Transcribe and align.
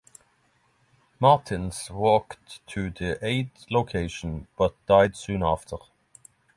Martins 1.19 1.91
walked 1.91 2.65
to 2.65 2.89
the 2.89 3.23
aid 3.23 3.51
location 3.69 4.47
but 4.57 4.73
died 4.87 5.15
soon 5.15 5.43
after. 5.43 5.77